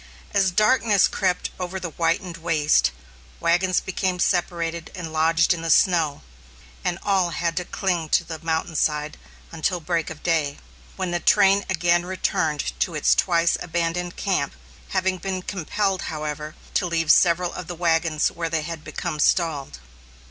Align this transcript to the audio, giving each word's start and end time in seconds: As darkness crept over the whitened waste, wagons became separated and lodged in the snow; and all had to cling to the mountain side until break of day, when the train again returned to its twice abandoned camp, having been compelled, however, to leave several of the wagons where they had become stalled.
As 0.33 0.49
darkness 0.49 1.07
crept 1.07 1.51
over 1.59 1.79
the 1.79 1.91
whitened 1.91 2.37
waste, 2.37 2.89
wagons 3.39 3.79
became 3.79 4.17
separated 4.17 4.89
and 4.95 5.13
lodged 5.13 5.53
in 5.53 5.61
the 5.61 5.69
snow; 5.69 6.23
and 6.83 6.97
all 7.03 7.29
had 7.29 7.55
to 7.57 7.65
cling 7.65 8.09
to 8.09 8.23
the 8.23 8.39
mountain 8.39 8.75
side 8.75 9.15
until 9.51 9.79
break 9.79 10.09
of 10.09 10.23
day, 10.23 10.57
when 10.95 11.11
the 11.11 11.19
train 11.19 11.63
again 11.69 12.03
returned 12.03 12.73
to 12.79 12.95
its 12.95 13.13
twice 13.13 13.57
abandoned 13.61 14.15
camp, 14.15 14.55
having 14.89 15.19
been 15.19 15.43
compelled, 15.43 16.01
however, 16.09 16.55
to 16.73 16.87
leave 16.87 17.11
several 17.11 17.53
of 17.53 17.67
the 17.67 17.75
wagons 17.75 18.29
where 18.29 18.49
they 18.49 18.63
had 18.63 18.83
become 18.83 19.19
stalled. 19.19 19.77